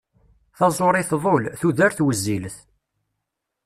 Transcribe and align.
Taẓuri 0.57 1.03
tḍul, 1.11 1.43
tudert 1.59 1.99
wezzilet. 2.03 2.57